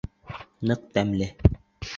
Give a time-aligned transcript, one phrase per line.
[0.71, 1.31] Ныҡ тәмле.